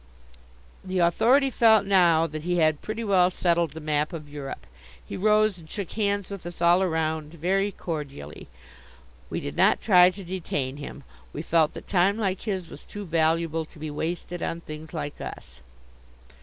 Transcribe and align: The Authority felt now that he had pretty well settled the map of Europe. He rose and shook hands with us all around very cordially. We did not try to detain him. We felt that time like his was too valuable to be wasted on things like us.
The 0.83 0.97
Authority 0.97 1.51
felt 1.51 1.85
now 1.85 2.25
that 2.25 2.41
he 2.41 2.57
had 2.57 2.81
pretty 2.81 3.03
well 3.03 3.29
settled 3.29 3.73
the 3.73 3.79
map 3.79 4.13
of 4.13 4.27
Europe. 4.27 4.65
He 5.05 5.15
rose 5.15 5.59
and 5.59 5.69
shook 5.69 5.91
hands 5.91 6.31
with 6.31 6.43
us 6.47 6.59
all 6.59 6.81
around 6.81 7.35
very 7.35 7.71
cordially. 7.71 8.47
We 9.29 9.39
did 9.41 9.55
not 9.55 9.79
try 9.79 10.09
to 10.09 10.23
detain 10.23 10.77
him. 10.77 11.03
We 11.33 11.43
felt 11.43 11.73
that 11.75 11.87
time 11.87 12.17
like 12.17 12.41
his 12.41 12.67
was 12.67 12.83
too 12.83 13.05
valuable 13.05 13.63
to 13.65 13.77
be 13.77 13.91
wasted 13.91 14.41
on 14.41 14.61
things 14.61 14.91
like 14.91 15.21
us. 15.21 15.61